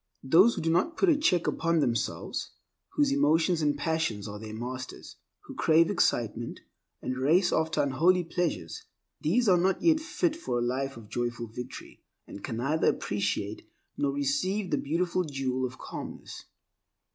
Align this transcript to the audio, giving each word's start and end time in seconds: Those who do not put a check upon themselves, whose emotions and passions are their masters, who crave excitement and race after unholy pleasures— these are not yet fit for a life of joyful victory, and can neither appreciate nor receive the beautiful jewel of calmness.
Those 0.23 0.55
who 0.55 0.61
do 0.63 0.71
not 0.71 0.97
put 0.97 1.09
a 1.09 1.15
check 1.15 1.45
upon 1.45 1.79
themselves, 1.79 2.53
whose 2.93 3.11
emotions 3.11 3.61
and 3.61 3.77
passions 3.77 4.27
are 4.27 4.39
their 4.39 4.51
masters, 4.55 5.17
who 5.41 5.53
crave 5.53 5.91
excitement 5.91 6.61
and 7.03 7.19
race 7.19 7.53
after 7.53 7.83
unholy 7.83 8.23
pleasures— 8.23 8.83
these 9.21 9.47
are 9.47 9.59
not 9.59 9.79
yet 9.83 9.99
fit 9.99 10.35
for 10.35 10.57
a 10.57 10.61
life 10.63 10.97
of 10.97 11.07
joyful 11.07 11.45
victory, 11.45 12.01
and 12.25 12.43
can 12.43 12.57
neither 12.57 12.87
appreciate 12.87 13.69
nor 13.95 14.11
receive 14.11 14.71
the 14.71 14.77
beautiful 14.79 15.23
jewel 15.23 15.67
of 15.67 15.77
calmness. 15.77 16.45